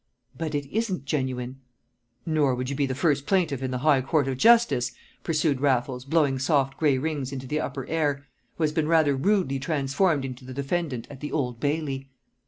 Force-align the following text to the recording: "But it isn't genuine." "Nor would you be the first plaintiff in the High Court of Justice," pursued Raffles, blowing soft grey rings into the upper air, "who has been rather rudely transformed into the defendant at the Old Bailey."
"But 0.35 0.55
it 0.55 0.65
isn't 0.75 1.05
genuine." 1.05 1.59
"Nor 2.25 2.55
would 2.55 2.71
you 2.71 2.75
be 2.75 2.87
the 2.87 2.95
first 2.95 3.27
plaintiff 3.27 3.61
in 3.61 3.69
the 3.69 3.77
High 3.85 4.01
Court 4.01 4.27
of 4.27 4.35
Justice," 4.35 4.93
pursued 5.21 5.61
Raffles, 5.61 6.05
blowing 6.05 6.39
soft 6.39 6.75
grey 6.75 6.97
rings 6.97 7.31
into 7.31 7.45
the 7.45 7.59
upper 7.59 7.85
air, 7.85 8.25
"who 8.55 8.63
has 8.63 8.71
been 8.71 8.87
rather 8.87 9.15
rudely 9.15 9.59
transformed 9.59 10.25
into 10.25 10.43
the 10.43 10.55
defendant 10.55 11.05
at 11.11 11.19
the 11.19 11.31
Old 11.31 11.59
Bailey." 11.59 12.09